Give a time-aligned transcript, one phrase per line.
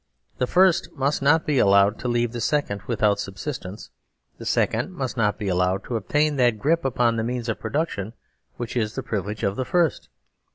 [0.39, 3.91] The first must not be allowed to leave the second without subsistence;
[4.39, 7.69] the second must not be allowed to obtain that grip upon the means of pro
[7.69, 8.13] duction
[8.57, 10.09] which is the privilege of the first.